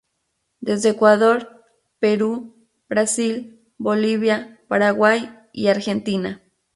[0.61, 1.63] Desde Ecuador,
[1.99, 2.55] Perú,
[2.89, 6.41] Brasil, Bolivia, Paraguay y Argentina.